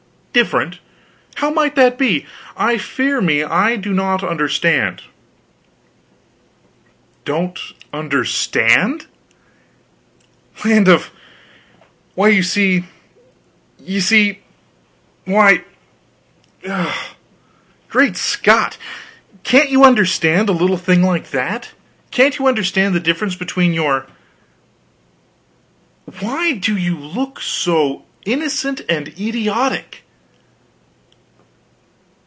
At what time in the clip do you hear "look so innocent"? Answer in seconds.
26.97-28.79